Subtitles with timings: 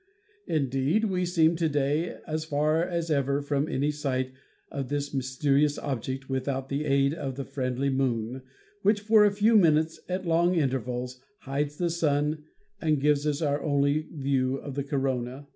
[0.47, 4.31] Indeed, we seem to day as far as ever from any sight
[4.71, 8.41] of this mysterious object without the aid of the friendly Moon,
[8.81, 12.43] which for a few minutes at long intervals hides the Sun
[12.81, 15.45] and gives us our only view of the corona.